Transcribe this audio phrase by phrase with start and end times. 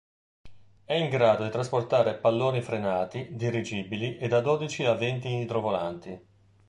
[0.85, 6.19] Era in grado di trasportare palloni frenati, dirigibili e da dodici a venti idrovolanti.